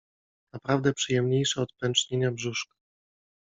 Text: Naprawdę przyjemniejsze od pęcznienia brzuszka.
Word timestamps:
Naprawdę 0.53 0.93
przyjemniejsze 0.93 1.61
od 1.61 1.73
pęcznienia 1.79 2.31
brzuszka. 2.31 2.75